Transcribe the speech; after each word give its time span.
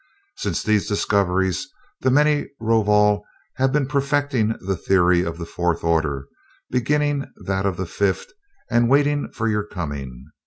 Since 0.37 0.63
these 0.63 0.87
discoveries, 0.87 1.67
the 1.99 2.09
many 2.09 2.49
Rovol 2.59 3.21
have 3.57 3.71
been 3.71 3.85
perfecting 3.85 4.55
the 4.59 4.75
theory 4.75 5.21
of 5.23 5.37
the 5.37 5.45
fourth 5.45 5.83
order, 5.83 6.27
beginning 6.71 7.27
that 7.45 7.67
of 7.67 7.77
the 7.77 7.85
fifth, 7.85 8.33
and 8.71 8.89
waiting 8.89 9.29
for 9.31 9.47
your 9.47 9.63
coming. 9.67 10.25